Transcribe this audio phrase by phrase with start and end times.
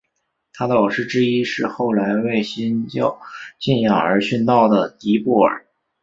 [0.53, 3.21] 他的老师之一是后来为新教
[3.59, 5.67] 信仰而殉道的迪布尔。